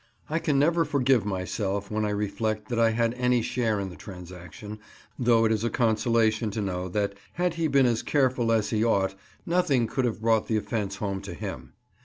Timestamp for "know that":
6.63-7.13